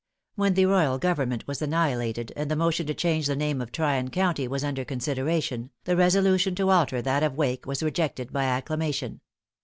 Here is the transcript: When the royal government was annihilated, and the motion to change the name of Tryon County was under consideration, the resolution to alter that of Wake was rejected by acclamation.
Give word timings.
When 0.33 0.55
the 0.55 0.65
royal 0.65 0.97
government 0.97 1.45
was 1.45 1.61
annihilated, 1.61 2.33
and 2.35 2.49
the 2.49 2.55
motion 2.55 2.87
to 2.87 2.93
change 2.95 3.27
the 3.27 3.35
name 3.35 3.61
of 3.61 3.71
Tryon 3.71 4.09
County 4.09 4.47
was 4.47 4.63
under 4.63 4.83
consideration, 4.83 5.69
the 5.83 5.95
resolution 5.95 6.55
to 6.55 6.71
alter 6.71 7.03
that 7.03 7.21
of 7.21 7.35
Wake 7.37 7.67
was 7.67 7.83
rejected 7.83 8.33
by 8.33 8.45
acclamation. 8.45 9.21